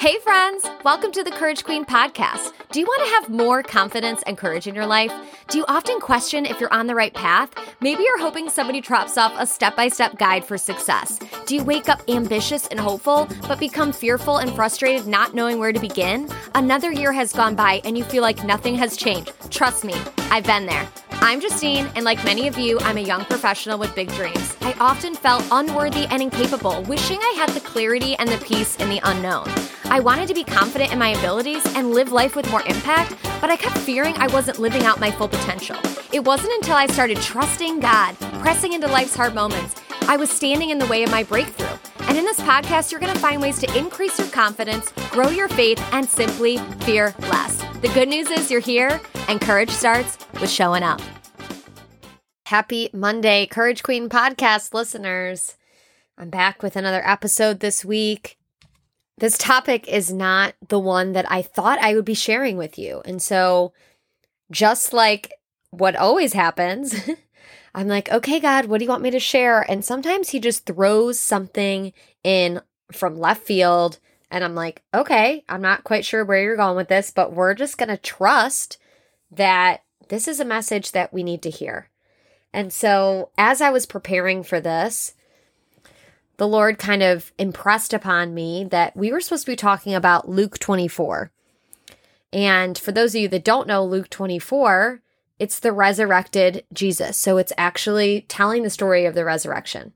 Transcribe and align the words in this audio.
Hey, 0.00 0.18
friends! 0.20 0.64
Welcome 0.82 1.12
to 1.12 1.22
the 1.22 1.30
Courage 1.30 1.62
Queen 1.62 1.84
podcast. 1.84 2.54
Do 2.72 2.80
you 2.80 2.86
want 2.86 3.04
to 3.04 3.14
have 3.16 3.28
more 3.28 3.62
confidence 3.62 4.22
and 4.26 4.38
courage 4.38 4.66
in 4.66 4.74
your 4.74 4.86
life? 4.86 5.12
Do 5.48 5.58
you 5.58 5.66
often 5.68 6.00
question 6.00 6.46
if 6.46 6.58
you're 6.58 6.72
on 6.72 6.86
the 6.86 6.94
right 6.94 7.12
path? 7.12 7.50
Maybe 7.82 8.04
you're 8.04 8.18
hoping 8.18 8.48
somebody 8.48 8.80
drops 8.80 9.18
off 9.18 9.34
a 9.36 9.46
step 9.46 9.76
by 9.76 9.88
step 9.88 10.16
guide 10.16 10.42
for 10.42 10.56
success. 10.56 11.18
Do 11.44 11.54
you 11.54 11.62
wake 11.62 11.90
up 11.90 12.00
ambitious 12.08 12.66
and 12.68 12.80
hopeful, 12.80 13.28
but 13.42 13.60
become 13.60 13.92
fearful 13.92 14.38
and 14.38 14.54
frustrated 14.54 15.06
not 15.06 15.34
knowing 15.34 15.58
where 15.58 15.70
to 15.70 15.78
begin? 15.78 16.30
Another 16.54 16.90
year 16.90 17.12
has 17.12 17.34
gone 17.34 17.54
by 17.54 17.82
and 17.84 17.98
you 17.98 18.04
feel 18.04 18.22
like 18.22 18.42
nothing 18.42 18.76
has 18.76 18.96
changed. 18.96 19.34
Trust 19.50 19.84
me, 19.84 19.92
I've 20.30 20.46
been 20.46 20.64
there. 20.64 20.88
I'm 21.10 21.42
Justine, 21.42 21.90
and 21.94 22.06
like 22.06 22.24
many 22.24 22.48
of 22.48 22.56
you, 22.56 22.80
I'm 22.80 22.96
a 22.96 23.02
young 23.02 23.26
professional 23.26 23.78
with 23.78 23.94
big 23.94 24.10
dreams. 24.12 24.56
I 24.62 24.72
often 24.80 25.14
felt 25.14 25.44
unworthy 25.50 26.06
and 26.06 26.22
incapable, 26.22 26.82
wishing 26.84 27.18
I 27.20 27.34
had 27.36 27.50
the 27.50 27.60
clarity 27.60 28.16
and 28.16 28.30
the 28.30 28.38
peace 28.38 28.76
in 28.76 28.88
the 28.88 29.00
unknown. 29.04 29.46
I 29.84 30.00
wanted 30.00 30.28
to 30.28 30.34
be 30.34 30.44
confident 30.44 30.92
in 30.92 30.98
my 30.98 31.10
abilities 31.10 31.64
and 31.74 31.90
live 31.90 32.12
life 32.12 32.36
with 32.36 32.50
more 32.50 32.62
impact, 32.66 33.16
but 33.40 33.50
I 33.50 33.56
kept 33.56 33.78
fearing 33.78 34.14
I 34.16 34.28
wasn't 34.28 34.58
living 34.58 34.84
out 34.84 35.00
my 35.00 35.10
full 35.10 35.28
potential. 35.28 35.76
It 36.12 36.24
wasn't 36.24 36.54
until 36.54 36.76
I 36.76 36.86
started 36.86 37.18
trusting 37.18 37.80
God, 37.80 38.16
pressing 38.40 38.72
into 38.72 38.86
life's 38.88 39.16
hard 39.16 39.34
moments, 39.34 39.80
I 40.02 40.16
was 40.16 40.28
standing 40.28 40.70
in 40.70 40.78
the 40.78 40.86
way 40.86 41.04
of 41.04 41.10
my 41.12 41.22
breakthrough. 41.22 41.78
And 42.08 42.18
in 42.18 42.24
this 42.24 42.40
podcast, 42.40 42.90
you're 42.90 43.00
going 43.00 43.12
to 43.14 43.20
find 43.20 43.40
ways 43.40 43.60
to 43.60 43.78
increase 43.78 44.18
your 44.18 44.26
confidence, 44.28 44.90
grow 45.10 45.28
your 45.28 45.46
faith, 45.48 45.80
and 45.92 46.08
simply 46.08 46.58
fear 46.80 47.14
less. 47.20 47.62
The 47.80 47.90
good 47.94 48.08
news 48.08 48.28
is 48.28 48.50
you're 48.50 48.58
here, 48.58 49.00
and 49.28 49.40
courage 49.40 49.70
starts 49.70 50.18
with 50.40 50.50
showing 50.50 50.82
up. 50.82 51.00
Happy 52.46 52.90
Monday, 52.92 53.46
Courage 53.46 53.84
Queen 53.84 54.08
podcast 54.08 54.74
listeners. 54.74 55.56
I'm 56.18 56.30
back 56.30 56.60
with 56.60 56.74
another 56.74 57.06
episode 57.06 57.60
this 57.60 57.84
week. 57.84 58.39
This 59.20 59.36
topic 59.36 59.86
is 59.86 60.10
not 60.10 60.54
the 60.68 60.78
one 60.78 61.12
that 61.12 61.30
I 61.30 61.42
thought 61.42 61.78
I 61.78 61.94
would 61.94 62.06
be 62.06 62.14
sharing 62.14 62.56
with 62.56 62.78
you. 62.78 63.02
And 63.04 63.20
so, 63.20 63.74
just 64.50 64.94
like 64.94 65.34
what 65.70 65.94
always 65.94 66.32
happens, 66.32 66.94
I'm 67.74 67.86
like, 67.86 68.10
okay, 68.10 68.40
God, 68.40 68.64
what 68.64 68.78
do 68.78 68.84
you 68.84 68.90
want 68.90 69.02
me 69.02 69.10
to 69.10 69.20
share? 69.20 69.60
And 69.70 69.84
sometimes 69.84 70.30
He 70.30 70.40
just 70.40 70.64
throws 70.64 71.18
something 71.18 71.92
in 72.24 72.62
from 72.90 73.20
left 73.20 73.42
field. 73.42 73.98
And 74.30 74.42
I'm 74.42 74.54
like, 74.54 74.82
okay, 74.94 75.44
I'm 75.50 75.60
not 75.60 75.84
quite 75.84 76.06
sure 76.06 76.24
where 76.24 76.42
you're 76.42 76.56
going 76.56 76.76
with 76.76 76.88
this, 76.88 77.10
but 77.10 77.34
we're 77.34 77.54
just 77.54 77.76
going 77.76 77.90
to 77.90 77.98
trust 77.98 78.78
that 79.30 79.82
this 80.08 80.28
is 80.28 80.40
a 80.40 80.46
message 80.46 80.92
that 80.92 81.12
we 81.12 81.22
need 81.22 81.42
to 81.42 81.50
hear. 81.50 81.90
And 82.54 82.72
so, 82.72 83.30
as 83.36 83.60
I 83.60 83.68
was 83.68 83.84
preparing 83.84 84.42
for 84.42 84.60
this, 84.60 85.12
the 86.40 86.48
Lord 86.48 86.78
kind 86.78 87.02
of 87.02 87.34
impressed 87.36 87.92
upon 87.92 88.32
me 88.32 88.64
that 88.64 88.96
we 88.96 89.12
were 89.12 89.20
supposed 89.20 89.44
to 89.44 89.52
be 89.52 89.56
talking 89.56 89.94
about 89.94 90.26
Luke 90.26 90.58
24. 90.58 91.30
And 92.32 92.78
for 92.78 92.92
those 92.92 93.14
of 93.14 93.20
you 93.20 93.28
that 93.28 93.44
don't 93.44 93.68
know 93.68 93.84
Luke 93.84 94.08
24, 94.08 95.02
it's 95.38 95.58
the 95.58 95.70
resurrected 95.70 96.64
Jesus. 96.72 97.18
So 97.18 97.36
it's 97.36 97.52
actually 97.58 98.22
telling 98.22 98.62
the 98.62 98.70
story 98.70 99.04
of 99.04 99.14
the 99.14 99.26
resurrection. 99.26 99.92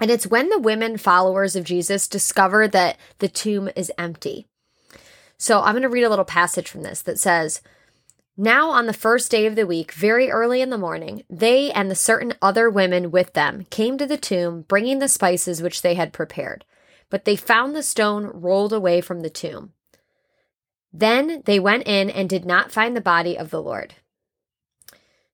And 0.00 0.10
it's 0.10 0.26
when 0.26 0.48
the 0.48 0.58
women 0.58 0.98
followers 0.98 1.54
of 1.54 1.62
Jesus 1.62 2.08
discover 2.08 2.66
that 2.66 2.96
the 3.20 3.28
tomb 3.28 3.70
is 3.76 3.92
empty. 3.96 4.48
So 5.38 5.60
I'm 5.60 5.74
going 5.74 5.82
to 5.82 5.88
read 5.88 6.02
a 6.02 6.10
little 6.10 6.24
passage 6.24 6.68
from 6.68 6.82
this 6.82 7.02
that 7.02 7.20
says, 7.20 7.60
now, 8.38 8.68
on 8.68 8.84
the 8.84 8.92
first 8.92 9.30
day 9.30 9.46
of 9.46 9.56
the 9.56 9.66
week, 9.66 9.92
very 9.92 10.30
early 10.30 10.60
in 10.60 10.68
the 10.68 10.76
morning, 10.76 11.22
they 11.30 11.70
and 11.72 11.90
the 11.90 11.94
certain 11.94 12.34
other 12.42 12.68
women 12.68 13.10
with 13.10 13.32
them 13.32 13.66
came 13.70 13.96
to 13.96 14.04
the 14.04 14.18
tomb, 14.18 14.66
bringing 14.68 14.98
the 14.98 15.08
spices 15.08 15.62
which 15.62 15.80
they 15.80 15.94
had 15.94 16.12
prepared. 16.12 16.66
But 17.08 17.24
they 17.24 17.36
found 17.36 17.74
the 17.74 17.82
stone 17.82 18.26
rolled 18.26 18.74
away 18.74 19.00
from 19.00 19.20
the 19.20 19.30
tomb. 19.30 19.72
Then 20.92 21.42
they 21.46 21.58
went 21.58 21.86
in 21.86 22.10
and 22.10 22.28
did 22.28 22.44
not 22.44 22.70
find 22.70 22.94
the 22.94 23.00
body 23.00 23.38
of 23.38 23.48
the 23.48 23.62
Lord. 23.62 23.94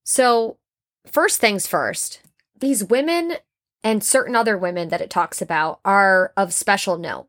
So, 0.05 0.59
first 1.05 1.41
things 1.41 1.67
first, 1.67 2.21
these 2.59 2.85
women 2.85 3.35
and 3.83 4.05
certain 4.05 4.37
other 4.37 4.57
women 4.57 4.91
that 4.91 5.01
it 5.01 5.11
talks 5.11 5.43
about 5.43 5.81
are 5.85 6.33
of 6.37 6.55
special 6.55 6.97
note. 6.99 7.27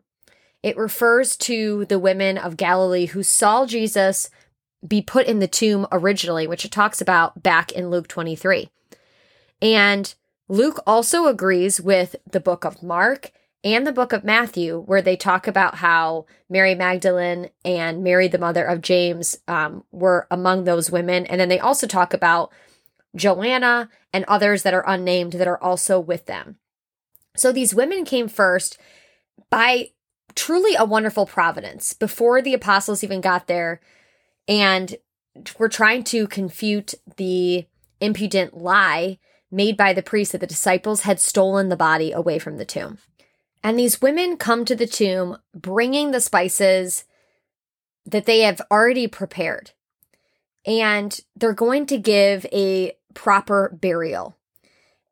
It 0.61 0.77
refers 0.77 1.35
to 1.37 1.85
the 1.85 1.99
women 1.99 2.37
of 2.37 2.57
Galilee 2.57 3.07
who 3.07 3.23
saw 3.23 3.65
Jesus 3.65 4.29
be 4.85 5.01
put 5.01 5.27
in 5.27 5.39
the 5.39 5.47
tomb 5.47 5.87
originally, 5.91 6.47
which 6.47 6.65
it 6.65 6.71
talks 6.71 7.01
about 7.01 7.43
back 7.43 7.71
in 7.71 7.89
Luke 7.89 8.07
23. 8.07 8.69
And 9.61 10.13
Luke 10.47 10.81
also 10.85 11.27
agrees 11.27 11.79
with 11.79 12.15
the 12.29 12.39
book 12.39 12.65
of 12.65 12.83
Mark 12.83 13.31
and 13.63 13.87
the 13.87 13.93
book 13.93 14.11
of 14.11 14.25
Matthew, 14.25 14.81
where 14.81 15.01
they 15.01 15.15
talk 15.15 15.47
about 15.47 15.75
how 15.75 16.25
Mary 16.49 16.75
Magdalene 16.75 17.49
and 17.63 18.03
Mary, 18.03 18.27
the 18.27 18.37
mother 18.37 18.65
of 18.65 18.81
James, 18.81 19.37
um, 19.47 19.85
were 19.91 20.27
among 20.29 20.65
those 20.65 20.91
women. 20.91 21.25
And 21.25 21.39
then 21.39 21.47
they 21.47 21.59
also 21.59 21.87
talk 21.87 22.13
about 22.13 22.51
Joanna 23.15 23.89
and 24.11 24.25
others 24.25 24.63
that 24.63 24.73
are 24.73 24.83
unnamed 24.85 25.33
that 25.33 25.47
are 25.47 25.61
also 25.61 25.99
with 25.99 26.25
them. 26.25 26.57
So 27.35 27.51
these 27.51 27.73
women 27.73 28.03
came 28.03 28.27
first 28.27 28.77
by 29.49 29.91
truly 30.35 30.75
a 30.75 30.85
wonderful 30.85 31.25
providence. 31.25 31.93
Before 31.93 32.41
the 32.41 32.53
apostles 32.53 33.03
even 33.03 33.21
got 33.21 33.47
there, 33.47 33.79
and 34.47 34.95
we're 35.57 35.69
trying 35.69 36.03
to 36.05 36.27
confute 36.27 36.93
the 37.17 37.65
impudent 37.99 38.57
lie 38.57 39.19
made 39.51 39.77
by 39.77 39.93
the 39.93 40.03
priest 40.03 40.31
that 40.31 40.41
the 40.41 40.47
disciples 40.47 41.01
had 41.01 41.19
stolen 41.19 41.69
the 41.69 41.75
body 41.75 42.11
away 42.11 42.39
from 42.39 42.57
the 42.57 42.65
tomb. 42.65 42.97
And 43.63 43.79
these 43.79 44.01
women 44.01 44.35
come 44.35 44.65
to 44.65 44.75
the 44.75 44.87
tomb 44.87 45.37
bringing 45.55 46.11
the 46.11 46.19
spices 46.19 47.05
that 48.05 48.25
they 48.25 48.41
have 48.41 48.61
already 48.69 49.07
prepared. 49.07 49.71
And 50.65 51.17
they're 51.35 51.53
going 51.53 51.85
to 51.87 51.97
give 51.97 52.45
a 52.51 52.97
proper 53.13 53.77
burial. 53.79 54.37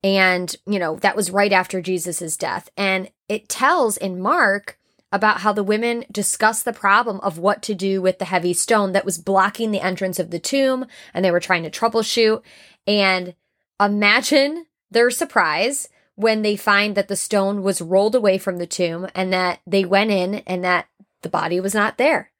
And, 0.03 0.53
you 0.65 0.79
know, 0.79 0.95
that 0.97 1.15
was 1.15 1.31
right 1.31 1.51
after 1.51 1.81
Jesus' 1.81 2.35
death. 2.35 2.69
And 2.75 3.11
it 3.29 3.47
tells 3.47 3.97
in 3.97 4.19
Mark 4.19 4.77
about 5.11 5.41
how 5.41 5.51
the 5.51 5.63
women 5.63 6.05
discussed 6.11 6.65
the 6.65 6.73
problem 6.73 7.19
of 7.19 7.37
what 7.37 7.61
to 7.63 7.75
do 7.75 8.01
with 8.01 8.19
the 8.19 8.25
heavy 8.25 8.53
stone 8.53 8.93
that 8.93 9.05
was 9.05 9.17
blocking 9.17 9.71
the 9.71 9.81
entrance 9.81 10.19
of 10.19 10.31
the 10.31 10.39
tomb 10.39 10.85
and 11.13 11.23
they 11.23 11.31
were 11.31 11.39
trying 11.39 11.63
to 11.63 11.69
troubleshoot. 11.69 12.41
And 12.87 13.35
imagine 13.79 14.67
their 14.89 15.09
surprise 15.09 15.89
when 16.15 16.41
they 16.41 16.55
find 16.55 16.95
that 16.95 17.07
the 17.07 17.15
stone 17.15 17.61
was 17.61 17.81
rolled 17.81 18.15
away 18.15 18.37
from 18.37 18.57
the 18.57 18.67
tomb 18.67 19.07
and 19.13 19.33
that 19.33 19.59
they 19.65 19.83
went 19.83 20.11
in 20.11 20.35
and 20.47 20.63
that 20.63 20.87
the 21.21 21.29
body 21.29 21.59
was 21.59 21.73
not 21.73 21.97
there. 21.97 22.31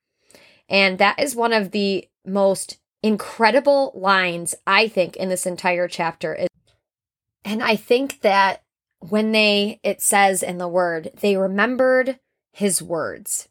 And 0.70 0.98
that 1.00 1.20
is 1.20 1.36
one 1.36 1.54
of 1.54 1.72
the 1.72 2.08
most 2.26 2.78
incredible 3.04 3.92
lines, 3.96 4.56
I 4.66 4.88
think, 4.88 5.16
in 5.18 5.30
this 5.30 5.46
entire 5.46 5.88
chapter. 5.88 6.48
And 7.44 7.64
I 7.64 7.76
think 7.76 8.22
that 8.22 8.64
when 9.00 9.32
they, 9.32 9.80
it 9.84 10.02
says 10.02 10.44
in 10.44 10.60
the 10.60 10.68
word, 10.68 11.12
they 11.20 11.36
remembered 11.36 12.20
his 12.52 12.82
words. 12.82 13.48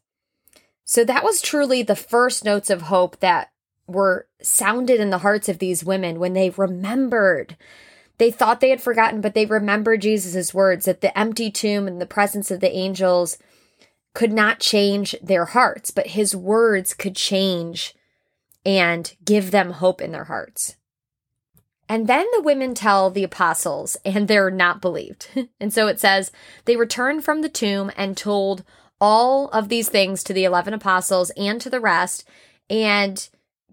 So 0.85 1.03
that 1.03 1.23
was 1.23 1.41
truly 1.41 1.83
the 1.83 1.95
first 1.95 2.43
notes 2.43 2.69
of 2.69 2.83
hope 2.83 3.19
that 3.19 3.51
were 3.87 4.27
sounded 4.41 4.99
in 4.99 5.09
the 5.09 5.19
hearts 5.19 5.49
of 5.49 5.59
these 5.59 5.83
women 5.83 6.19
when 6.19 6.33
they 6.33 6.49
remembered. 6.51 7.57
They 8.17 8.31
thought 8.31 8.59
they 8.59 8.69
had 8.69 8.81
forgotten, 8.81 9.21
but 9.21 9.33
they 9.33 9.45
remembered 9.45 10.01
Jesus' 10.01 10.53
words 10.53 10.85
that 10.85 11.01
the 11.01 11.17
empty 11.17 11.49
tomb 11.49 11.87
and 11.87 11.99
the 11.99 12.05
presence 12.05 12.51
of 12.51 12.59
the 12.59 12.75
angels 12.75 13.37
could 14.13 14.33
not 14.33 14.59
change 14.59 15.15
their 15.21 15.45
hearts, 15.45 15.91
but 15.91 16.07
his 16.07 16.35
words 16.35 16.93
could 16.93 17.15
change 17.15 17.95
and 18.65 19.15
give 19.23 19.51
them 19.51 19.71
hope 19.71 20.01
in 20.01 20.11
their 20.11 20.25
hearts. 20.25 20.75
And 21.89 22.07
then 22.07 22.25
the 22.33 22.41
women 22.41 22.73
tell 22.73 23.09
the 23.09 23.23
apostles, 23.23 23.97
and 24.05 24.27
they're 24.27 24.51
not 24.51 24.81
believed. 24.81 25.27
and 25.59 25.73
so 25.73 25.87
it 25.87 25.99
says, 25.99 26.31
they 26.65 26.77
returned 26.77 27.23
from 27.23 27.41
the 27.41 27.49
tomb 27.49 27.91
and 27.97 28.15
told 28.15 28.63
all 29.01 29.49
of 29.49 29.67
these 29.67 29.89
things 29.89 30.23
to 30.23 30.33
the 30.33 30.45
11 30.45 30.73
apostles 30.73 31.31
and 31.31 31.59
to 31.59 31.69
the 31.69 31.79
rest. 31.79 32.23
And 32.69 33.27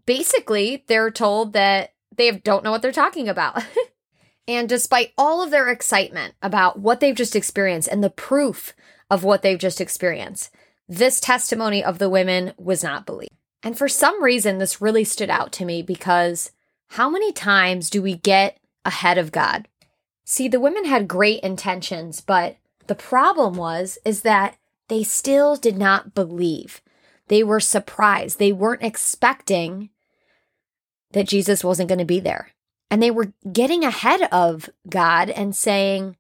basically, 0.07 0.85
they're 0.89 1.11
told 1.11 1.53
that 1.53 1.93
they 2.17 2.31
don't 2.33 2.65
know 2.65 2.71
what 2.71 2.83
they're 2.83 2.91
talking 2.91 3.29
about. 3.29 3.63
and 4.49 4.69
despite 4.69 5.13
all 5.19 5.43
of 5.43 5.51
their 5.51 5.69
excitement 5.69 6.35
about 6.43 6.79
what 6.79 7.01
they've 7.01 7.15
just 7.15 7.37
experienced 7.37 7.89
and 7.89 8.03
the 8.03 8.11
proof 8.11 8.75
of 9.11 9.23
what 9.23 9.43
they've 9.43 9.59
just 9.59 9.81
experienced, 9.81 10.51
this 10.89 11.21
testimony 11.21 11.85
of 11.85 11.99
the 11.99 12.09
women 12.09 12.55
was 12.57 12.83
not 12.83 13.05
believed. 13.05 13.33
And 13.63 13.77
for 13.77 13.89
some 13.89 14.23
reason, 14.23 14.59
this 14.59 14.81
really 14.81 15.05
stood 15.05 15.31
out 15.31 15.53
to 15.53 15.65
me 15.65 15.83
because 15.83 16.53
how 16.93 17.11
many 17.11 17.33
times 17.33 17.91
do 17.91 18.01
we 18.01 18.17
get 18.17 18.59
ahead 18.85 19.19
of 19.19 19.33
God? 19.33 19.69
See, 20.25 20.49
the 20.49 20.61
women 20.61 20.87
had 20.87 21.09
great 21.09 21.41
intentions, 21.41 22.21
but 22.21 22.57
the 22.87 22.95
problem 22.95 23.55
was 23.55 23.99
is 24.05 24.23
that 24.23 24.57
they 24.89 25.03
still 25.03 25.57
did 25.57 25.77
not 25.77 26.15
believe. 26.15 26.81
They 27.29 27.43
were 27.43 27.61
surprised. 27.61 28.39
They 28.39 28.53
weren't 28.53 28.83
expecting 28.83 29.91
that 31.13 31.29
Jesus 31.29 31.63
wasn't 31.63 31.89
going 31.89 31.99
to 31.99 32.05
be 32.05 32.21
there. 32.21 32.51
And 32.91 33.03
they 33.03 33.11
were 33.11 33.33
getting 33.51 33.85
ahead 33.85 34.23
of 34.33 34.71
God 34.89 35.29
and 35.31 35.55
saying, 35.55 36.17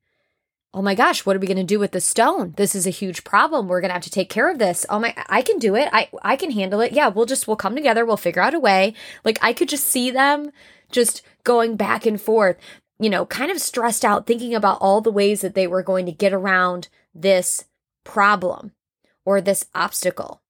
oh 0.75 0.82
my 0.82 0.94
gosh, 0.94 1.25
what 1.25 1.35
are 1.35 1.38
we 1.38 1.47
going 1.47 1.56
to 1.56 1.65
do 1.65 1.79
with 1.79 1.93
the 1.93 2.00
stone? 2.00 2.53
This 2.56 2.75
is 2.75 2.87
a 2.87 2.91
huge 2.91 3.25
problem. 3.25 3.69
We're 3.69 3.81
going 3.81 3.88
to 3.88 3.94
have 3.94 4.03
to 4.03 4.11
take 4.11 4.29
care 4.29 4.50
of 4.50 4.59
this. 4.59 4.85
Oh 4.91 4.99
my, 4.99 5.15
I 5.29 5.41
can 5.41 5.59
do 5.59 5.75
it. 5.75 5.88
I, 5.93 6.11
I 6.23 6.37
can 6.37 6.50
handle 6.50 6.81
it. 6.81 6.93
Yeah, 6.93 7.09
we'll 7.09 7.26
just, 7.26 7.49
we'll 7.49 7.56
come 7.56 7.75
together. 7.75 8.05
We'll 8.05 8.19
figure 8.19 8.43
out 8.43 8.55
a 8.55 8.61
way. 8.61 8.93
Like 9.25 9.38
I 9.41 9.55
could 9.55 9.69
just 9.69 9.87
see 9.87 10.11
them 10.11 10.50
just 10.93 11.23
going 11.43 11.76
back 11.76 12.05
and 12.05 12.20
forth, 12.20 12.56
you 13.00 13.09
know, 13.09 13.25
kind 13.25 13.50
of 13.50 13.61
stressed 13.61 14.05
out, 14.05 14.26
thinking 14.26 14.55
about 14.55 14.79
all 14.81 15.00
the 15.00 15.11
ways 15.11 15.41
that 15.41 15.55
they 15.55 15.67
were 15.67 15.82
going 15.82 16.05
to 16.05 16.12
get 16.12 16.35
around 16.35 16.88
this 17.15 17.65
problem 18.08 18.72
or 19.25 19.40
this 19.40 19.66
obstacle. 19.75 20.43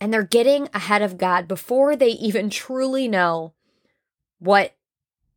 And 0.00 0.12
they're 0.12 0.24
getting 0.24 0.68
ahead 0.72 1.02
of 1.02 1.18
God 1.18 1.46
before 1.46 1.94
they 1.94 2.08
even 2.08 2.50
truly 2.64 3.06
know 3.06 3.52
what 4.38 4.74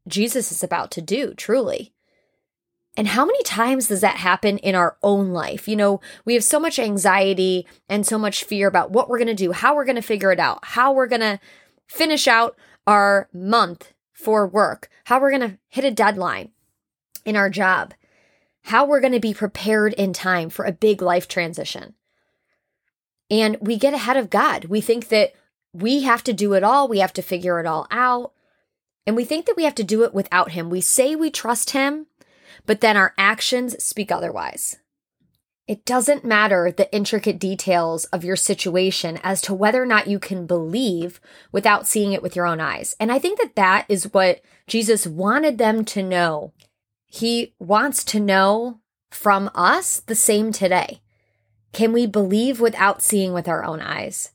Jesus 0.07 0.51
is 0.51 0.63
about 0.63 0.89
to 0.91 1.01
do, 1.01 1.33
truly. 1.33 1.93
And 2.95 3.09
how 3.09 3.25
many 3.25 3.43
times 3.43 3.89
does 3.89 4.01
that 4.01 4.15
happen 4.15 4.57
in 4.59 4.73
our 4.73 4.97
own 5.03 5.29
life? 5.29 5.67
You 5.67 5.75
know, 5.75 6.01
we 6.25 6.33
have 6.33 6.43
so 6.43 6.59
much 6.59 6.79
anxiety 6.79 7.67
and 7.87 8.07
so 8.07 8.17
much 8.17 8.43
fear 8.43 8.67
about 8.67 8.89
what 8.89 9.07
we're 9.07 9.19
going 9.19 9.27
to 9.27 9.35
do, 9.35 9.51
how 9.51 9.75
we're 9.75 9.85
going 9.85 9.97
to 9.97 10.01
figure 10.01 10.31
it 10.31 10.39
out, 10.39 10.59
how 10.63 10.93
we're 10.93 11.05
going 11.05 11.21
to 11.21 11.39
finish 11.87 12.27
out 12.27 12.57
our 12.87 13.29
month 13.31 13.93
for 14.13 14.47
work, 14.47 14.89
how 15.05 15.19
we're 15.19 15.29
going 15.29 15.47
to 15.47 15.59
hit 15.67 15.83
a 15.83 15.91
deadline 15.91 16.49
in 17.23 17.35
our 17.35 17.49
job, 17.49 17.93
how 18.67 18.85
we're 18.85 19.01
going 19.01 19.13
to 19.13 19.19
be 19.19 19.33
prepared 19.33 19.93
in 19.93 20.13
time 20.13 20.49
for 20.49 20.65
a 20.65 20.71
big 20.71 21.01
life 21.01 21.27
transition. 21.27 21.93
And 23.29 23.57
we 23.61 23.77
get 23.77 23.93
ahead 23.93 24.17
of 24.17 24.29
God. 24.29 24.65
We 24.65 24.81
think 24.81 25.09
that 25.09 25.33
we 25.73 26.03
have 26.03 26.23
to 26.23 26.33
do 26.33 26.53
it 26.53 26.63
all, 26.63 26.87
we 26.87 26.99
have 26.99 27.13
to 27.13 27.21
figure 27.21 27.59
it 27.59 27.65
all 27.65 27.87
out. 27.91 28.33
And 29.05 29.15
we 29.15 29.23
think 29.23 29.45
that 29.45 29.55
we 29.55 29.63
have 29.63 29.75
to 29.75 29.83
do 29.83 30.03
it 30.03 30.13
without 30.13 30.51
Him. 30.51 30.69
We 30.69 30.81
say 30.81 31.15
we 31.15 31.31
trust 31.31 31.71
Him, 31.71 32.07
but 32.65 32.81
then 32.81 32.97
our 32.97 33.13
actions 33.17 33.81
speak 33.83 34.11
otherwise. 34.11 34.77
It 35.67 35.85
doesn't 35.85 36.25
matter 36.25 36.71
the 36.71 36.93
intricate 36.93 37.39
details 37.39 38.05
of 38.05 38.23
your 38.23 38.37
situation 38.37 39.19
as 39.23 39.41
to 39.41 39.53
whether 39.53 39.81
or 39.81 39.85
not 39.85 40.07
you 40.07 40.19
can 40.19 40.45
believe 40.45 41.19
without 41.51 41.87
seeing 41.87 42.13
it 42.13 42.21
with 42.21 42.35
your 42.35 42.45
own 42.45 42.61
eyes. 42.61 42.95
And 42.99 43.11
I 43.11 43.19
think 43.19 43.39
that 43.39 43.55
that 43.55 43.85
is 43.89 44.13
what 44.13 44.41
Jesus 44.65 45.05
wanted 45.05 45.57
them 45.57 45.83
to 45.85 46.03
know. 46.03 46.53
He 47.07 47.53
wants 47.57 48.03
to 48.05 48.19
know 48.19 48.79
from 49.09 49.49
us 49.55 49.99
the 50.01 50.15
same 50.15 50.51
today. 50.51 51.01
Can 51.73 51.91
we 51.93 52.05
believe 52.05 52.59
without 52.59 53.01
seeing 53.01 53.33
with 53.33 53.47
our 53.47 53.63
own 53.63 53.81
eyes? 53.81 54.31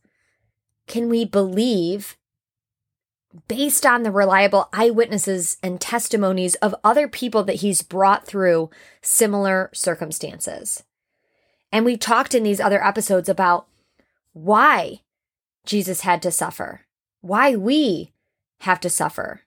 Can 0.87 1.09
we 1.09 1.25
believe 1.25 2.17
based 3.49 3.87
on 3.87 4.03
the 4.03 4.11
reliable 4.11 4.69
eyewitnesses 4.73 5.57
and 5.63 5.81
testimonies 5.81 6.55
of 6.57 6.75
other 6.85 7.09
people 7.09 7.45
that 7.45 7.57
he's 7.57 7.83
brought 7.83 8.27
through 8.27 8.71
similar 9.01 9.71
circumstances. 9.73 10.83
And 11.71 11.85
we 11.85 11.97
talked 11.97 12.35
in 12.35 12.43
these 12.43 12.61
other 12.61 12.85
episodes 12.85 13.29
about 13.29 13.67
why 14.33 15.01
Jesus 15.65 16.01
had 16.01 16.21
to 16.23 16.31
suffer, 16.31 16.83
why 17.21 17.57
we 17.57 18.13
have 18.61 18.81
to 18.81 18.91
suffer. 18.91 19.43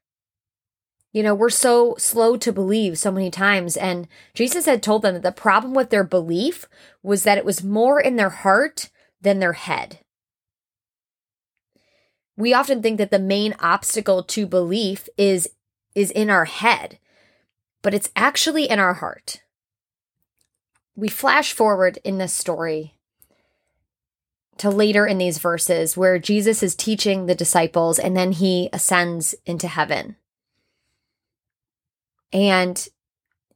You 1.15 1.23
know, 1.23 1.33
we're 1.33 1.49
so 1.49 1.95
slow 1.97 2.35
to 2.35 2.51
believe 2.51 2.97
so 2.97 3.09
many 3.09 3.31
times. 3.31 3.77
And 3.77 4.07
Jesus 4.33 4.65
had 4.65 4.83
told 4.83 5.01
them 5.01 5.13
that 5.13 5.23
the 5.23 5.31
problem 5.31 5.73
with 5.73 5.89
their 5.89 6.03
belief 6.03 6.65
was 7.01 7.23
that 7.23 7.37
it 7.37 7.45
was 7.45 7.63
more 7.63 8.01
in 8.01 8.17
their 8.17 8.29
heart 8.29 8.89
than 9.21 9.39
their 9.39 9.53
head 9.53 9.99
we 12.37 12.53
often 12.53 12.81
think 12.81 12.97
that 12.97 13.11
the 13.11 13.19
main 13.19 13.55
obstacle 13.59 14.23
to 14.23 14.45
belief 14.45 15.07
is 15.17 15.49
is 15.93 16.11
in 16.11 16.29
our 16.29 16.45
head 16.45 16.99
but 17.81 17.93
it's 17.93 18.11
actually 18.15 18.69
in 18.69 18.79
our 18.79 18.95
heart 18.95 19.41
we 20.95 21.07
flash 21.07 21.53
forward 21.53 21.99
in 22.03 22.17
this 22.17 22.33
story 22.33 22.93
to 24.57 24.69
later 24.69 25.05
in 25.05 25.17
these 25.17 25.37
verses 25.37 25.97
where 25.97 26.17
Jesus 26.17 26.63
is 26.63 26.75
teaching 26.75 27.25
the 27.25 27.35
disciples 27.35 27.99
and 27.99 28.15
then 28.15 28.31
he 28.31 28.69
ascends 28.71 29.35
into 29.45 29.67
heaven. 29.67 30.15
And 32.33 32.87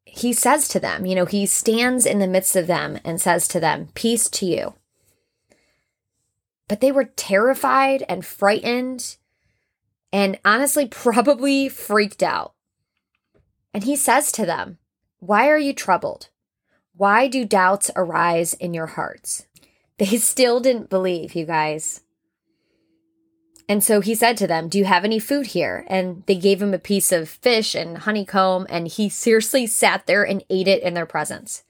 he 0.05 0.33
says 0.33 0.67
to 0.69 0.79
them, 0.79 1.05
you 1.05 1.15
know, 1.15 1.25
he 1.25 1.45
stands 1.45 2.05
in 2.05 2.19
the 2.19 2.27
midst 2.27 2.55
of 2.55 2.67
them 2.67 2.99
and 3.03 3.21
says 3.21 3.47
to 3.49 3.59
them, 3.59 3.89
Peace 3.93 4.29
to 4.29 4.45
you 4.45 4.73
but 6.69 6.79
they 6.79 6.91
were 6.93 7.05
terrified 7.15 8.05
and 8.07 8.25
frightened 8.25 9.17
and 10.13 10.39
honestly 10.45 10.87
probably 10.87 11.67
freaked 11.67 12.23
out. 12.23 12.53
And 13.73 13.83
he 13.83 13.97
says 13.97 14.31
to 14.33 14.45
them, 14.45 14.77
Why 15.19 15.49
are 15.49 15.57
you 15.57 15.73
troubled? 15.73 16.29
Why 16.95 17.27
do 17.27 17.43
doubts 17.43 17.91
arise 17.95 18.53
in 18.53 18.73
your 18.73 18.87
hearts? 18.87 19.45
They 19.97 20.05
still 20.17 20.61
didn't 20.61 20.89
believe, 20.89 21.35
you 21.35 21.45
guys. 21.45 22.01
And 23.69 23.83
so 23.83 24.01
he 24.01 24.15
said 24.15 24.35
to 24.37 24.47
them, 24.47 24.67
Do 24.67 24.79
you 24.79 24.85
have 24.85 25.05
any 25.05 25.19
food 25.19 25.45
here? 25.45 25.85
And 25.87 26.23
they 26.25 26.35
gave 26.35 26.59
him 26.59 26.73
a 26.73 26.79
piece 26.79 27.11
of 27.11 27.29
fish 27.29 27.75
and 27.75 27.99
honeycomb, 27.99 28.65
and 28.67 28.87
he 28.87 29.09
seriously 29.09 29.67
sat 29.67 30.07
there 30.07 30.23
and 30.23 30.43
ate 30.49 30.67
it 30.67 30.81
in 30.81 30.95
their 30.95 31.05
presence. 31.05 31.63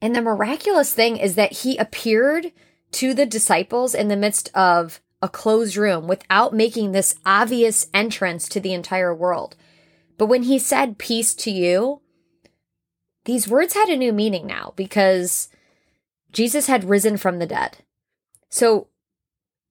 And 0.00 0.14
the 0.14 0.22
miraculous 0.22 0.94
thing 0.94 1.16
is 1.16 1.34
that 1.34 1.52
he 1.52 1.76
appeared 1.76 2.52
to 2.92 3.14
the 3.14 3.26
disciples 3.26 3.96
in 3.96 4.06
the 4.06 4.16
midst 4.16 4.48
of 4.54 5.00
a 5.20 5.28
closed 5.28 5.76
room 5.76 6.06
without 6.06 6.54
making 6.54 6.92
this 6.92 7.16
obvious 7.26 7.88
entrance 7.92 8.48
to 8.50 8.60
the 8.60 8.74
entire 8.74 9.12
world. 9.12 9.56
But 10.18 10.26
when 10.26 10.44
he 10.44 10.60
said, 10.60 10.98
Peace 10.98 11.34
to 11.34 11.50
you, 11.50 12.00
these 13.24 13.48
words 13.48 13.74
had 13.74 13.88
a 13.88 13.96
new 13.96 14.12
meaning 14.12 14.46
now 14.46 14.72
because 14.76 15.48
Jesus 16.30 16.68
had 16.68 16.88
risen 16.88 17.16
from 17.16 17.40
the 17.40 17.46
dead. 17.46 17.78
So 18.56 18.88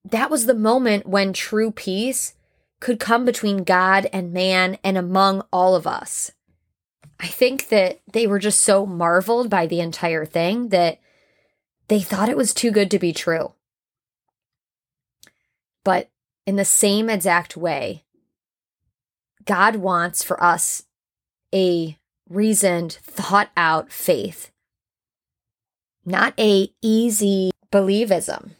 that 0.03 0.29
was 0.29 0.45
the 0.45 0.53
moment 0.53 1.07
when 1.07 1.33
true 1.33 1.71
peace 1.71 2.35
could 2.79 2.99
come 2.99 3.25
between 3.25 3.63
God 3.63 4.07
and 4.13 4.31
man 4.31 4.77
and 4.83 4.95
among 4.95 5.41
all 5.51 5.73
of 5.73 5.87
us. 5.87 6.29
I 7.19 7.25
think 7.25 7.69
that 7.69 8.01
they 8.13 8.27
were 8.27 8.37
just 8.37 8.61
so 8.61 8.85
marveled 8.85 9.49
by 9.49 9.65
the 9.65 9.79
entire 9.79 10.23
thing 10.23 10.69
that 10.69 10.99
they 11.87 11.99
thought 11.99 12.29
it 12.29 12.37
was 12.37 12.53
too 12.53 12.69
good 12.69 12.91
to 12.91 12.99
be 12.99 13.11
true. 13.11 13.53
But 15.83 16.11
in 16.45 16.55
the 16.55 16.63
same 16.63 17.09
exact 17.09 17.57
way, 17.57 18.03
God 19.45 19.77
wants 19.77 20.23
for 20.23 20.43
us 20.43 20.83
a 21.51 21.97
reasoned, 22.29 22.99
thought 23.01 23.49
out 23.57 23.91
faith, 23.91 24.51
not 26.06 26.35
a 26.39 26.69
easy 26.83 27.49
believism. 27.71 28.51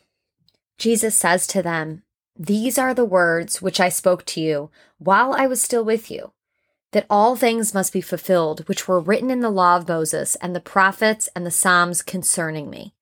Jesus 0.78 1.16
says 1.16 1.48
to 1.48 1.62
them, 1.62 2.04
These 2.36 2.78
are 2.78 2.94
the 2.94 3.06
words 3.06 3.62
which 3.62 3.80
I 3.80 3.90
spoke 3.90 4.26
to 4.26 4.42
you 4.42 4.70
while 4.98 5.34
I 5.34 5.48
was 5.48 5.62
still 5.62 5.84
with 5.84 6.12
you 6.12 6.34
that 6.96 7.06
all 7.10 7.36
things 7.36 7.74
must 7.74 7.92
be 7.92 8.00
fulfilled 8.00 8.66
which 8.70 8.88
were 8.88 9.02
written 9.02 9.30
in 9.30 9.42
the 9.42 9.50
law 9.50 9.76
of 9.76 9.86
Moses 9.86 10.36
and 10.36 10.56
the 10.56 10.62
prophets 10.62 11.28
and 11.36 11.46
the 11.46 11.52
Psalms 11.52 12.02
concerning 12.02 12.70
me. 12.70 12.94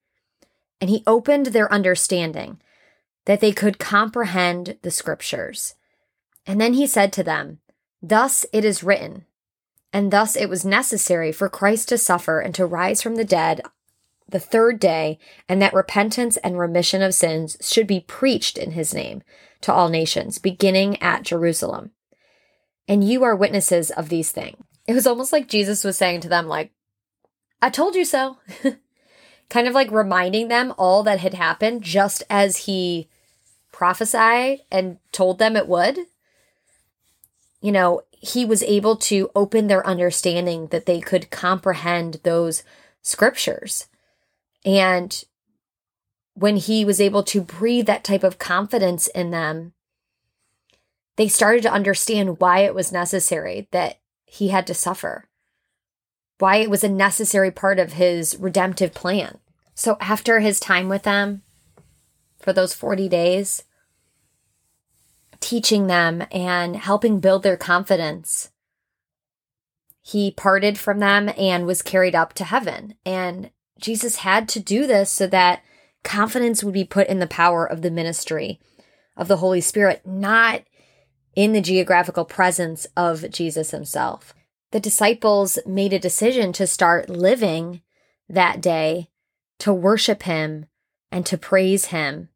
And 0.81 0.89
he 0.89 1.03
opened 1.05 1.47
their 1.47 1.71
understanding 1.71 2.59
that 3.25 3.39
they 3.39 3.51
could 3.51 3.77
comprehend 3.77 4.79
the 4.81 4.89
scriptures. 4.89 5.75
And 6.47 6.59
then 6.59 6.73
he 6.73 6.87
said 6.87 7.13
to 7.13 7.23
them, 7.23 7.59
Thus 8.01 8.47
it 8.51 8.65
is 8.65 8.83
written, 8.83 9.25
and 9.93 10.09
thus 10.09 10.35
it 10.35 10.49
was 10.49 10.65
necessary 10.65 11.31
for 11.31 11.47
Christ 11.47 11.87
to 11.89 11.99
suffer 11.99 12.39
and 12.39 12.55
to 12.55 12.65
rise 12.65 13.03
from 13.03 13.15
the 13.15 13.23
dead 13.23 13.61
the 14.27 14.39
third 14.39 14.79
day, 14.79 15.19
and 15.47 15.61
that 15.61 15.73
repentance 15.73 16.37
and 16.37 16.57
remission 16.57 17.01
of 17.01 17.13
sins 17.13 17.57
should 17.61 17.87
be 17.87 17.99
preached 17.99 18.57
in 18.57 18.71
his 18.71 18.93
name 18.93 19.21
to 19.61 19.73
all 19.73 19.89
nations, 19.89 20.37
beginning 20.37 21.01
at 21.01 21.23
Jerusalem 21.23 21.91
and 22.87 23.07
you 23.07 23.23
are 23.23 23.35
witnesses 23.35 23.91
of 23.91 24.09
these 24.09 24.31
things. 24.31 24.57
It 24.87 24.93
was 24.93 25.07
almost 25.07 25.31
like 25.31 25.47
Jesus 25.47 25.83
was 25.83 25.97
saying 25.97 26.21
to 26.21 26.29
them, 26.29 26.47
like, 26.47 26.71
I 27.61 27.69
told 27.69 27.95
you 27.95 28.03
so. 28.03 28.37
kind 29.49 29.67
of 29.67 29.73
like 29.73 29.91
reminding 29.91 30.49
them 30.49 30.73
all 30.77 31.03
that 31.03 31.19
had 31.19 31.33
happened 31.33 31.83
just 31.83 32.23
as 32.29 32.57
he 32.57 33.07
prophesied 33.71 34.59
and 34.71 34.97
told 35.11 35.39
them 35.39 35.55
it 35.55 35.67
would. 35.67 35.99
You 37.61 37.71
know, 37.71 38.01
he 38.11 38.43
was 38.43 38.63
able 38.63 38.97
to 38.97 39.29
open 39.35 39.67
their 39.67 39.85
understanding 39.87 40.67
that 40.67 40.85
they 40.85 40.99
could 40.99 41.31
comprehend 41.31 42.19
those 42.23 42.63
scriptures. 43.01 43.87
And 44.65 45.23
when 46.35 46.57
he 46.57 46.85
was 46.85 47.01
able 47.01 47.23
to 47.23 47.41
breathe 47.41 47.85
that 47.85 48.03
type 48.03 48.23
of 48.23 48.39
confidence 48.39 49.07
in 49.07 49.31
them, 49.31 49.73
they 51.15 51.27
started 51.27 51.61
to 51.63 51.71
understand 51.71 52.39
why 52.39 52.59
it 52.59 52.73
was 52.73 52.91
necessary 52.91 53.67
that 53.71 53.99
he 54.25 54.47
had 54.47 54.65
to 54.67 54.73
suffer, 54.73 55.25
why 56.39 56.57
it 56.57 56.69
was 56.69 56.83
a 56.83 56.89
necessary 56.89 57.51
part 57.51 57.77
of 57.77 57.93
his 57.93 58.35
redemptive 58.39 58.93
plan. 58.93 59.37
So 59.75 59.97
after 59.99 60.39
his 60.39 60.59
time 60.59 60.89
with 60.89 61.03
them 61.03 61.43
for 62.39 62.51
those 62.51 62.73
40 62.73 63.07
days, 63.09 63.63
teaching 65.39 65.87
them 65.87 66.23
and 66.31 66.75
helping 66.75 67.19
build 67.19 67.43
their 67.43 67.57
confidence, 67.57 68.49
he 70.01 70.31
parted 70.31 70.77
from 70.77 70.99
them 70.99 71.29
and 71.37 71.65
was 71.65 71.81
carried 71.81 72.15
up 72.15 72.33
to 72.33 72.43
heaven. 72.43 72.95
And 73.05 73.51
Jesus 73.83 74.17
had 74.17 74.47
to 74.49 74.61
do 74.61 74.87
this 74.87 75.11
so 75.11 75.27
that 75.27 75.61
confidence 76.05 76.63
would 76.63 76.73
be 76.73 76.85
put 76.85 77.07
in 77.07 77.19
the 77.19 77.27
power 77.27 77.65
of 77.65 77.81
the 77.81 77.91
ministry 77.91 78.61
of 79.17 79.27
the 79.27 79.37
Holy 79.37 79.59
Spirit, 79.59 80.01
not 80.07 80.63
in 81.35 81.51
the 81.51 81.61
geographical 81.61 82.23
presence 82.23 82.87
of 82.95 83.29
Jesus 83.29 83.71
himself. 83.71 84.33
The 84.71 84.79
disciples 84.79 85.59
made 85.65 85.91
a 85.91 85.99
decision 85.99 86.53
to 86.53 86.65
start 86.65 87.09
living 87.09 87.81
that 88.29 88.61
day 88.61 89.09
to 89.59 89.73
worship 89.73 90.23
him 90.23 90.67
and 91.11 91.25
to 91.25 91.37
praise 91.37 91.85
him. 91.85 92.29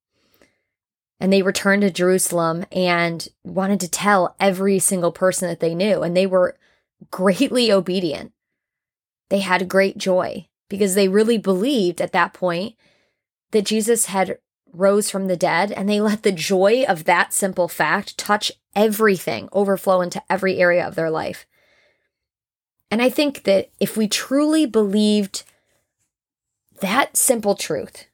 And 1.19 1.31
they 1.31 1.41
returned 1.41 1.81
to 1.81 1.89
Jerusalem 1.89 2.65
and 2.73 3.25
wanted 3.43 3.79
to 3.79 3.89
tell 3.89 4.35
every 4.37 4.79
single 4.79 5.13
person 5.13 5.47
that 5.47 5.61
they 5.61 5.73
knew. 5.73 6.03
And 6.03 6.15
they 6.15 6.27
were 6.27 6.57
greatly 7.09 7.71
obedient. 7.71 8.33
They 9.29 9.39
had 9.39 9.69
great 9.69 9.97
joy 9.97 10.49
because 10.69 10.95
they 10.95 11.07
really 11.07 11.37
believed 11.37 12.01
at 12.01 12.11
that 12.11 12.33
point 12.33 12.75
that 13.51 13.65
Jesus 13.65 14.07
had 14.07 14.37
rose 14.73 15.09
from 15.09 15.27
the 15.27 15.37
dead 15.37 15.71
and 15.71 15.89
they 15.89 16.01
let 16.01 16.23
the 16.23 16.31
joy 16.31 16.85
of 16.87 17.05
that 17.05 17.33
simple 17.33 17.67
fact 17.67 18.17
touch 18.17 18.51
everything, 18.75 19.49
overflow 19.51 20.01
into 20.01 20.21
every 20.29 20.57
area 20.57 20.85
of 20.85 20.95
their 20.95 21.09
life. 21.09 21.45
And 22.89 23.01
I 23.01 23.09
think 23.09 23.43
that 23.43 23.69
if 23.79 23.97
we 23.97 24.07
truly 24.07 24.65
believed 24.65 25.43
that 26.79 27.17
simple 27.17 27.55
truth, 27.55 28.05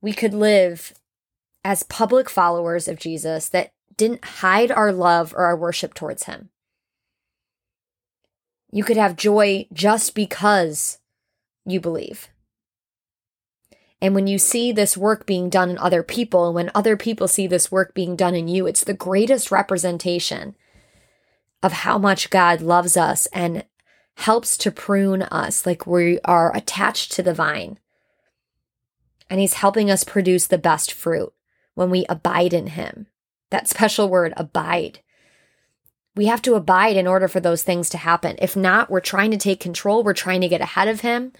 we 0.00 0.12
could 0.12 0.34
live 0.34 0.92
as 1.64 1.82
public 1.82 2.30
followers 2.30 2.86
of 2.86 2.98
Jesus 2.98 3.48
that 3.48 3.72
didn't 3.96 4.24
hide 4.24 4.70
our 4.70 4.92
love 4.92 5.34
or 5.34 5.46
our 5.46 5.56
worship 5.56 5.94
towards 5.94 6.24
him. 6.24 6.50
You 8.70 8.84
could 8.84 8.96
have 8.96 9.16
joy 9.16 9.66
just 9.72 10.14
because 10.14 10.98
you 11.64 11.80
believe. 11.80 12.28
And 14.00 14.14
when 14.14 14.26
you 14.26 14.38
see 14.38 14.72
this 14.72 14.96
work 14.96 15.26
being 15.26 15.48
done 15.48 15.70
in 15.70 15.78
other 15.78 16.02
people, 16.02 16.46
and 16.46 16.54
when 16.54 16.70
other 16.74 16.96
people 16.96 17.28
see 17.28 17.46
this 17.46 17.72
work 17.72 17.94
being 17.94 18.14
done 18.14 18.34
in 18.34 18.48
you, 18.48 18.66
it's 18.66 18.84
the 18.84 18.94
greatest 18.94 19.50
representation 19.50 20.54
of 21.62 21.72
how 21.72 21.96
much 21.96 22.30
God 22.30 22.60
loves 22.60 22.96
us 22.96 23.26
and 23.32 23.64
helps 24.16 24.56
to 24.58 24.70
prune 24.70 25.22
us 25.22 25.66
like 25.66 25.86
we 25.86 26.18
are 26.24 26.54
attached 26.54 27.12
to 27.12 27.22
the 27.22 27.34
vine. 27.34 27.78
And 29.30 29.40
He's 29.40 29.54
helping 29.54 29.90
us 29.90 30.04
produce 30.04 30.46
the 30.46 30.58
best 30.58 30.92
fruit 30.92 31.32
when 31.74 31.90
we 31.90 32.06
abide 32.08 32.52
in 32.52 32.68
Him. 32.68 33.06
That 33.50 33.68
special 33.68 34.08
word, 34.08 34.34
abide. 34.36 35.00
We 36.16 36.26
have 36.26 36.42
to 36.42 36.54
abide 36.54 36.96
in 36.96 37.06
order 37.06 37.28
for 37.28 37.40
those 37.40 37.62
things 37.62 37.90
to 37.90 37.98
happen. 37.98 38.36
If 38.38 38.56
not, 38.56 38.90
we're 38.90 39.00
trying 39.00 39.30
to 39.32 39.36
take 39.36 39.60
control, 39.60 40.02
we're 40.02 40.14
trying 40.14 40.40
to 40.40 40.48
get 40.48 40.62
ahead 40.62 40.88
of 40.88 41.02
Him. 41.02 41.32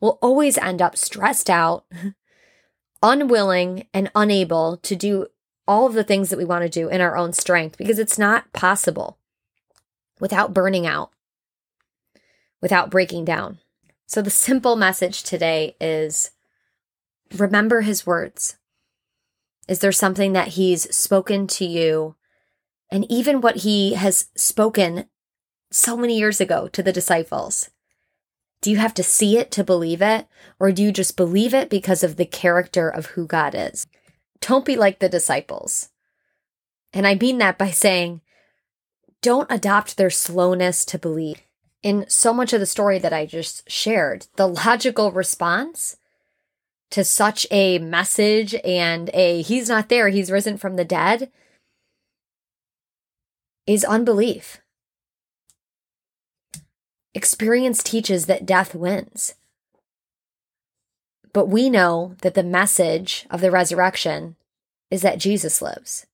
We'll 0.00 0.18
always 0.22 0.56
end 0.56 0.80
up 0.80 0.96
stressed 0.96 1.50
out, 1.50 1.84
unwilling, 3.02 3.88
and 3.92 4.10
unable 4.14 4.76
to 4.78 4.94
do 4.96 5.26
all 5.66 5.86
of 5.86 5.94
the 5.94 6.04
things 6.04 6.30
that 6.30 6.38
we 6.38 6.44
want 6.44 6.62
to 6.62 6.68
do 6.68 6.88
in 6.88 7.00
our 7.00 7.16
own 7.16 7.32
strength 7.32 7.76
because 7.76 7.98
it's 7.98 8.18
not 8.18 8.52
possible 8.52 9.18
without 10.20 10.54
burning 10.54 10.86
out, 10.86 11.10
without 12.62 12.90
breaking 12.90 13.24
down. 13.24 13.58
So, 14.06 14.22
the 14.22 14.30
simple 14.30 14.76
message 14.76 15.22
today 15.22 15.76
is 15.80 16.30
remember 17.36 17.82
his 17.82 18.06
words. 18.06 18.56
Is 19.68 19.80
there 19.80 19.92
something 19.92 20.32
that 20.32 20.48
he's 20.48 20.94
spoken 20.94 21.46
to 21.48 21.64
you? 21.64 22.16
And 22.90 23.10
even 23.10 23.40
what 23.40 23.58
he 23.58 23.94
has 23.94 24.26
spoken 24.34 25.06
so 25.70 25.96
many 25.96 26.18
years 26.18 26.40
ago 26.40 26.68
to 26.68 26.82
the 26.82 26.92
disciples. 26.92 27.70
Do 28.60 28.70
you 28.70 28.76
have 28.76 28.94
to 28.94 29.02
see 29.02 29.38
it 29.38 29.50
to 29.52 29.64
believe 29.64 30.02
it? 30.02 30.26
Or 30.58 30.72
do 30.72 30.82
you 30.82 30.92
just 30.92 31.16
believe 31.16 31.54
it 31.54 31.70
because 31.70 32.02
of 32.02 32.16
the 32.16 32.26
character 32.26 32.88
of 32.88 33.06
who 33.06 33.26
God 33.26 33.54
is? 33.54 33.86
Don't 34.40 34.64
be 34.64 34.76
like 34.76 34.98
the 34.98 35.08
disciples. 35.08 35.88
And 36.92 37.06
I 37.06 37.14
mean 37.14 37.38
that 37.38 37.56
by 37.56 37.70
saying, 37.70 38.20
don't 39.22 39.50
adopt 39.50 39.96
their 39.96 40.10
slowness 40.10 40.84
to 40.86 40.98
believe. 40.98 41.40
In 41.82 42.04
so 42.08 42.34
much 42.34 42.52
of 42.52 42.60
the 42.60 42.66
story 42.66 42.98
that 42.98 43.12
I 43.12 43.24
just 43.24 43.70
shared, 43.70 44.26
the 44.36 44.46
logical 44.46 45.12
response 45.12 45.96
to 46.90 47.04
such 47.04 47.46
a 47.50 47.78
message 47.78 48.54
and 48.64 49.08
a 49.14 49.42
he's 49.42 49.68
not 49.68 49.88
there, 49.88 50.08
he's 50.08 50.30
risen 50.30 50.58
from 50.58 50.76
the 50.76 50.84
dead 50.84 51.30
is 53.74 53.84
unbelief. 53.84 54.60
Experience 57.14 57.82
teaches 57.82 58.26
that 58.26 58.46
death 58.46 58.74
wins. 58.74 59.34
But 61.32 61.46
we 61.46 61.70
know 61.70 62.16
that 62.22 62.34
the 62.34 62.42
message 62.42 63.26
of 63.30 63.40
the 63.40 63.50
resurrection 63.50 64.36
is 64.90 65.02
that 65.02 65.18
Jesus 65.18 65.62
lives. 65.62 66.06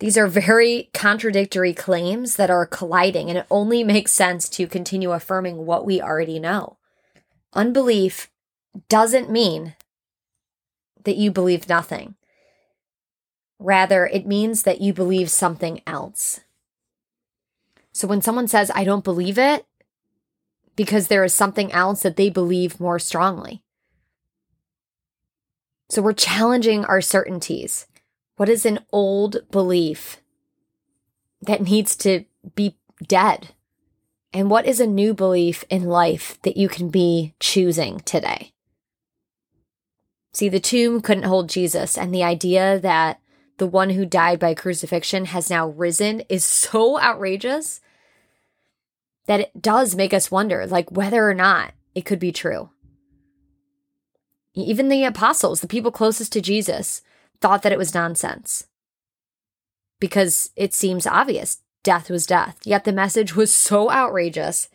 These 0.00 0.18
are 0.18 0.26
very 0.26 0.90
contradictory 0.92 1.72
claims 1.72 2.36
that 2.36 2.50
are 2.50 2.66
colliding, 2.66 3.28
and 3.28 3.38
it 3.38 3.46
only 3.50 3.84
makes 3.84 4.12
sense 4.12 4.48
to 4.50 4.66
continue 4.66 5.12
affirming 5.12 5.64
what 5.64 5.86
we 5.86 6.02
already 6.02 6.38
know. 6.38 6.76
Unbelief 7.52 8.28
doesn't 8.88 9.30
mean 9.30 9.74
that 11.04 11.16
you 11.16 11.30
believe 11.30 11.68
nothing. 11.68 12.16
Rather, 13.58 14.06
it 14.06 14.26
means 14.26 14.64
that 14.64 14.80
you 14.80 14.92
believe 14.92 15.30
something 15.30 15.80
else. 15.86 16.40
So 17.92 18.06
when 18.06 18.20
someone 18.20 18.48
says, 18.48 18.70
I 18.74 18.84
don't 18.84 19.04
believe 19.04 19.38
it, 19.38 19.64
because 20.76 21.08
there 21.08 21.24
is 21.24 21.32
something 21.32 21.72
else 21.72 22.02
that 22.02 22.16
they 22.16 22.28
believe 22.28 22.78
more 22.78 22.98
strongly. 22.98 23.62
So 25.88 26.02
we're 26.02 26.12
challenging 26.12 26.84
our 26.84 27.00
certainties. 27.00 27.86
What 28.36 28.50
is 28.50 28.66
an 28.66 28.80
old 28.92 29.38
belief 29.50 30.20
that 31.40 31.62
needs 31.62 31.96
to 31.96 32.24
be 32.54 32.76
dead? 33.06 33.54
And 34.32 34.50
what 34.50 34.66
is 34.66 34.80
a 34.80 34.86
new 34.86 35.14
belief 35.14 35.64
in 35.70 35.84
life 35.84 36.38
that 36.42 36.58
you 36.58 36.68
can 36.68 36.90
be 36.90 37.34
choosing 37.40 38.00
today? 38.00 38.52
See, 40.34 40.50
the 40.50 40.60
tomb 40.60 41.00
couldn't 41.00 41.24
hold 41.24 41.48
Jesus, 41.48 41.96
and 41.96 42.12
the 42.12 42.22
idea 42.22 42.78
that 42.80 43.20
the 43.58 43.66
one 43.66 43.90
who 43.90 44.04
died 44.04 44.38
by 44.38 44.54
crucifixion 44.54 45.26
has 45.26 45.50
now 45.50 45.68
risen 45.68 46.20
is 46.28 46.44
so 46.44 47.00
outrageous 47.00 47.80
that 49.26 49.40
it 49.40 49.62
does 49.62 49.94
make 49.94 50.14
us 50.14 50.30
wonder, 50.30 50.66
like, 50.66 50.90
whether 50.90 51.28
or 51.28 51.34
not 51.34 51.72
it 51.94 52.04
could 52.04 52.18
be 52.18 52.32
true. 52.32 52.70
Even 54.54 54.88
the 54.88 55.04
apostles, 55.04 55.60
the 55.60 55.66
people 55.66 55.90
closest 55.90 56.32
to 56.32 56.40
Jesus, 56.40 57.02
thought 57.40 57.62
that 57.62 57.72
it 57.72 57.78
was 57.78 57.94
nonsense 57.94 58.66
because 60.00 60.50
it 60.56 60.74
seems 60.74 61.06
obvious 61.06 61.58
death 61.82 62.10
was 62.10 62.26
death. 62.26 62.58
Yet 62.64 62.84
the 62.84 62.92
message 62.92 63.36
was 63.36 63.54
so 63.54 63.90
outrageous 63.90 64.68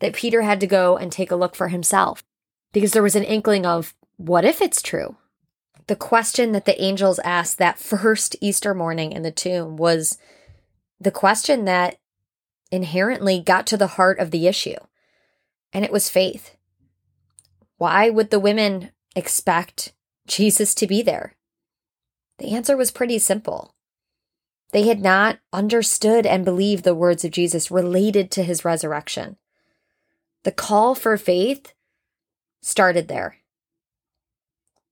that 0.00 0.14
Peter 0.14 0.42
had 0.42 0.60
to 0.60 0.66
go 0.66 0.96
and 0.96 1.12
take 1.12 1.30
a 1.30 1.36
look 1.36 1.54
for 1.54 1.68
himself 1.68 2.24
because 2.72 2.92
there 2.92 3.02
was 3.02 3.16
an 3.16 3.24
inkling 3.24 3.66
of 3.66 3.94
what 4.16 4.44
if 4.44 4.62
it's 4.62 4.80
true? 4.80 5.16
The 5.86 5.96
question 5.96 6.52
that 6.52 6.64
the 6.64 6.80
angels 6.82 7.18
asked 7.20 7.58
that 7.58 7.78
first 7.78 8.36
Easter 8.40 8.74
morning 8.74 9.12
in 9.12 9.22
the 9.22 9.30
tomb 9.30 9.76
was 9.76 10.16
the 10.98 11.10
question 11.10 11.66
that 11.66 11.98
inherently 12.70 13.40
got 13.40 13.66
to 13.66 13.76
the 13.76 13.88
heart 13.88 14.18
of 14.18 14.30
the 14.30 14.46
issue, 14.46 14.76
and 15.72 15.84
it 15.84 15.92
was 15.92 16.08
faith. 16.08 16.56
Why 17.76 18.08
would 18.08 18.30
the 18.30 18.40
women 18.40 18.92
expect 19.14 19.92
Jesus 20.26 20.74
to 20.76 20.86
be 20.86 21.02
there? 21.02 21.36
The 22.38 22.54
answer 22.54 22.76
was 22.76 22.90
pretty 22.90 23.18
simple. 23.18 23.74
They 24.72 24.88
had 24.88 25.02
not 25.02 25.38
understood 25.52 26.26
and 26.26 26.44
believed 26.44 26.82
the 26.84 26.94
words 26.94 27.24
of 27.24 27.30
Jesus 27.30 27.70
related 27.70 28.30
to 28.32 28.42
his 28.42 28.64
resurrection. 28.64 29.36
The 30.42 30.52
call 30.52 30.94
for 30.94 31.16
faith 31.16 31.74
started 32.60 33.08
there. 33.08 33.36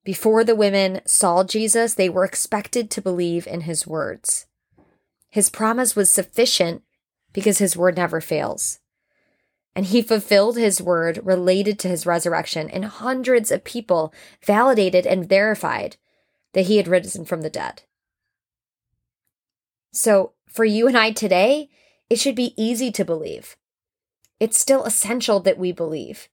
Before 0.04 0.42
the 0.42 0.56
women 0.56 1.00
saw 1.04 1.44
Jesus, 1.44 1.94
they 1.94 2.08
were 2.08 2.24
expected 2.24 2.90
to 2.90 3.02
believe 3.02 3.46
in 3.46 3.62
his 3.62 3.86
words. 3.86 4.46
His 5.30 5.48
promise 5.48 5.94
was 5.94 6.10
sufficient 6.10 6.82
because 7.32 7.58
his 7.58 7.76
word 7.76 7.96
never 7.96 8.20
fails. 8.20 8.80
And 9.74 9.86
he 9.86 10.02
fulfilled 10.02 10.56
his 10.56 10.82
word 10.82 11.20
related 11.22 11.78
to 11.78 11.88
his 11.88 12.04
resurrection, 12.04 12.68
and 12.68 12.84
hundreds 12.84 13.50
of 13.50 13.64
people 13.64 14.12
validated 14.44 15.06
and 15.06 15.28
verified 15.28 15.96
that 16.52 16.66
he 16.66 16.76
had 16.76 16.88
risen 16.88 17.24
from 17.24 17.40
the 17.40 17.48
dead. 17.48 17.82
So, 19.92 20.32
for 20.46 20.64
you 20.64 20.86
and 20.88 20.98
I 20.98 21.12
today, 21.12 21.70
it 22.10 22.18
should 22.18 22.34
be 22.34 22.52
easy 22.62 22.90
to 22.92 23.04
believe. 23.04 23.56
It's 24.38 24.58
still 24.58 24.84
essential 24.84 25.40
that 25.40 25.58
we 25.58 25.72
believe. 25.72 26.28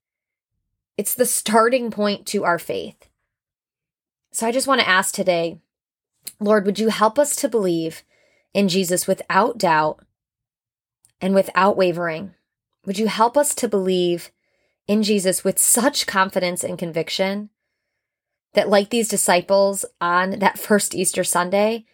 It's 0.98 1.16
the 1.16 1.26
starting 1.26 1.92
point 1.92 2.26
to 2.28 2.44
our 2.44 2.60
faith. 2.60 3.09
So 4.32 4.48
I 4.48 4.52
just 4.52 4.68
want 4.68 4.82
to 4.82 4.90
ask 4.90 5.14
today, 5.14 5.60
Lord, 6.40 6.66
would 6.66 6.80
you 6.80 6.90
help 6.90 7.18
us 7.18 7.36
to 7.38 7.50
believe 7.50 8.04
in 8.54 8.68
Jesus 8.68 9.08
without 9.08 9.58
doubt 9.58 10.04
and 11.22 11.34
without 11.34 11.78
wavering. 11.78 12.34
Would 12.86 12.98
you 12.98 13.08
help 13.08 13.38
us 13.38 13.54
to 13.56 13.68
believe 13.68 14.32
in 14.88 15.04
Jesus 15.04 15.44
with 15.44 15.60
such 15.60 16.08
confidence 16.08 16.64
and 16.64 16.78
conviction 16.78 17.50
that, 18.54 18.70
like 18.70 18.90
these 18.90 19.10
disciples 19.10 19.86
on 20.02 20.40
that 20.40 20.58
first 20.58 20.96
Easter 20.96 21.24
Sunday, 21.24 21.86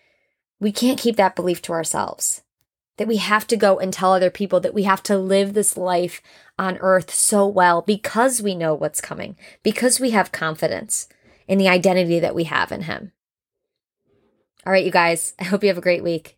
we 0.59 0.71
can't 0.71 0.99
keep 0.99 1.17
that 1.17 1.35
belief 1.35 1.61
to 1.63 1.73
ourselves? 1.73 2.43
That 2.97 3.07
we 3.07 3.17
have 3.17 3.45
to 3.47 3.57
go 3.57 3.77
and 3.77 3.91
tell 3.91 4.13
other 4.13 4.29
people 4.29 4.61
that 4.61 4.73
we 4.73 4.83
have 4.83 5.03
to 5.03 5.17
live 5.17 5.53
this 5.53 5.75
life 5.75 6.21
on 6.57 6.77
earth 6.77 7.13
so 7.13 7.45
well 7.45 7.81
because 7.81 8.41
we 8.41 8.55
know 8.55 8.73
what's 8.73 9.01
coming, 9.01 9.35
because 9.63 9.99
we 9.99 10.11
have 10.11 10.31
confidence 10.31 11.09
in 11.47 11.57
the 11.57 11.67
identity 11.69 12.19
that 12.19 12.35
we 12.35 12.45
have 12.45 12.71
in 12.71 12.83
Him. 12.83 13.11
All 14.65 14.73
right, 14.73 14.85
you 14.85 14.91
guys, 14.91 15.33
I 15.39 15.43
hope 15.43 15.63
you 15.63 15.69
have 15.69 15.77
a 15.77 15.81
great 15.81 16.03
week. 16.03 16.37